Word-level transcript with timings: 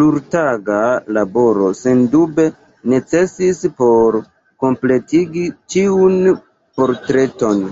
Plurtaga 0.00 0.76
laboro 1.16 1.70
sendube 1.78 2.46
necesis 2.94 3.66
por 3.82 4.22
kompletigi 4.66 5.52
ĉiun 5.76 6.20
portreton. 6.80 7.70